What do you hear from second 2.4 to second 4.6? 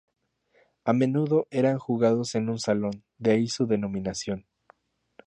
un salón, de ahí su denominación.